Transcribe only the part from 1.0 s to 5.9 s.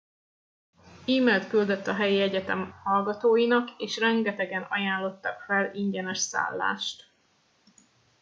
e mailt küldött a helyi egyetem hallgatóinak és rengetegen ajánlottak fel